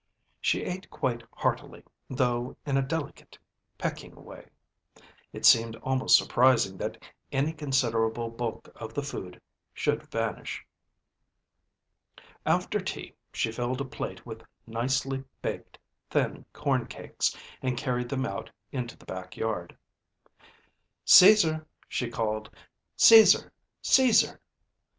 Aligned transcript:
She 0.39 0.63
ate 0.63 0.89
quite 0.89 1.21
heartily, 1.31 1.83
though, 2.09 2.57
in 2.65 2.75
a 2.75 2.81
delicate, 2.81 3.37
pecking, 3.77 4.15
way; 4.25 4.47
it 5.31 5.45
seemed 5.45 5.75
almost 5.75 6.17
surprising 6.17 6.75
that 6.77 6.97
any 7.31 7.53
considerable 7.53 8.31
bulk 8.31 8.67
of 8.77 8.95
the 8.95 9.03
food 9.03 9.39
should 9.75 10.01
vanish. 10.09 10.65
After 12.47 12.79
tea 12.79 13.13
she 13.31 13.51
filled 13.51 13.79
a 13.79 13.85
plate 13.85 14.25
with 14.25 14.43
nicely 14.65 15.23
baked 15.39 15.77
thin 16.09 16.45
corn 16.51 16.87
cakes, 16.87 17.37
and 17.61 17.77
carried 17.77 18.09
them 18.09 18.25
out 18.25 18.49
into 18.71 18.97
the 18.97 19.05
back 19.05 19.37
yard. 19.37 19.77
"Caesar!" 21.05 21.67
she 21.87 22.09
called." 22.09 22.49
Caesar! 22.97 23.53
Caesar!" 23.83 24.41